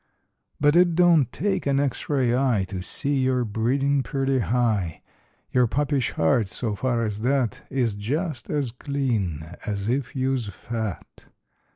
But 0.59 0.75
it 0.75 0.95
don't 0.95 1.31
take 1.31 1.67
an 1.67 1.79
X 1.79 2.09
ray 2.09 2.33
eye 2.35 2.65
To 2.69 2.81
see 2.81 3.19
your 3.19 3.45
breedin's 3.45 4.01
purty 4.03 4.39
high— 4.39 5.03
lour 5.53 5.67
puppish 5.67 6.09
heart, 6.13 6.47
so 6.47 6.73
far 6.73 7.05
as 7.05 7.21
that, 7.21 7.61
Is 7.69 7.93
just 7.93 8.49
as 8.49 8.71
clean 8.71 9.45
as 9.63 9.87
if 9.89 10.15
you's 10.15 10.47
fat. 10.49 11.25